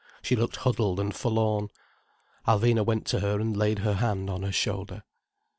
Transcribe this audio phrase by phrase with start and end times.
[0.23, 1.69] She looked huddled and forlorn.
[2.47, 5.03] Alvina went to her and laid her hand on her shoulder.